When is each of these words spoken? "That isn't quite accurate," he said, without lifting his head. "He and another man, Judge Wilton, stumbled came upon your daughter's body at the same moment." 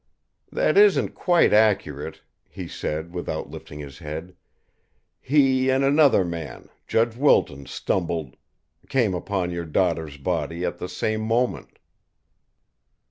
"That 0.51 0.79
isn't 0.79 1.09
quite 1.11 1.53
accurate," 1.53 2.23
he 2.49 2.67
said, 2.67 3.13
without 3.13 3.51
lifting 3.51 3.77
his 3.77 3.99
head. 3.99 4.35
"He 5.21 5.69
and 5.69 5.83
another 5.83 6.25
man, 6.25 6.69
Judge 6.87 7.15
Wilton, 7.15 7.67
stumbled 7.67 8.35
came 8.89 9.13
upon 9.13 9.51
your 9.51 9.65
daughter's 9.65 10.17
body 10.17 10.65
at 10.65 10.79
the 10.79 10.89
same 10.89 11.21
moment." 11.21 11.77